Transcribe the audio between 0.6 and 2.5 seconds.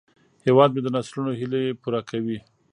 مې د نسلونو هیلې پوره کوي